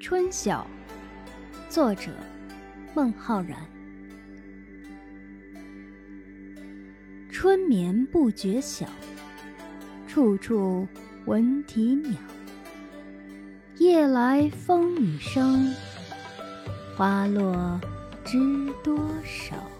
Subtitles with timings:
[0.00, 0.66] 春晓
[1.68, 2.10] 作者
[2.94, 3.58] 孟浩然。
[7.30, 8.86] 春眠不觉晓
[10.08, 10.88] 处处
[11.26, 12.12] 闻啼鸟。
[13.76, 15.70] 夜来风雨声
[16.96, 17.78] 花落
[18.24, 18.38] 知
[18.82, 19.79] 多少？